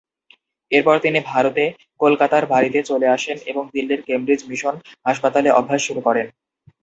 [0.71, 1.63] এরপর তিনি ভারতে
[1.99, 4.75] কলকাতার বাড়িতে চলে আসেন এবং দিল্লির কেমব্রিজ মিশন
[5.05, 6.27] হাসপাতালে অভ্যাস শুরু করেন।